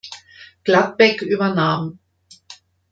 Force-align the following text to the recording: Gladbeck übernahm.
Gladbeck 0.63 1.21
übernahm. 1.21 1.99